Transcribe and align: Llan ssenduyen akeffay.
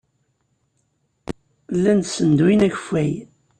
Llan 1.75 1.99
ssenduyen 2.03 2.65
akeffay. 2.67 3.11